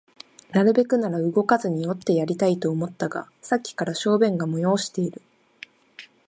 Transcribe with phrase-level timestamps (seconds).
[0.49, 5.21] なるべくなら動かずにおってやりたいと思ったが、さっきから小便が催している